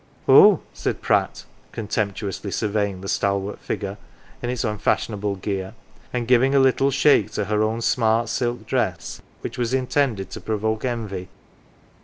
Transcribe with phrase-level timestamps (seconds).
[0.27, 3.99] """Oh!" said Pratt, contemptuously surveying the stalwart figure,
[4.41, 5.75] in its unfashionable gear,
[6.11, 10.41] and giving a little shake to her own smart silk dress which was intended to
[10.41, 11.29] provoke envy.